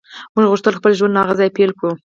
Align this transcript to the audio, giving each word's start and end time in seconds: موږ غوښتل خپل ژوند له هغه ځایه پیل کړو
موږ 0.33 0.45
غوښتل 0.51 0.73
خپل 0.79 0.91
ژوند 0.99 1.13
له 1.15 1.19
هغه 1.21 1.33
ځایه 1.39 1.55
پیل 1.57 1.71
کړو 1.79 1.93